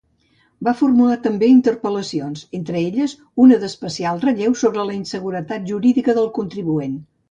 Va 0.67 0.71
formular 0.79 1.17
també 1.25 1.49
interpel·lacions, 1.57 2.43
entre 2.61 2.83
elles, 2.89 3.15
una 3.47 3.61
d'especial 3.67 4.27
relleu 4.27 4.59
sobre 4.67 4.91
la 4.93 5.01
inseguretat 5.05 5.73
jurídica 5.75 6.23
del 6.23 6.33
contribuent. 6.43 7.03